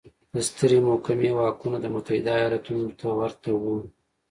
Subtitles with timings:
[0.33, 3.77] د سترې محکمې واکونه د متحده ایالتونو ته ورته وو.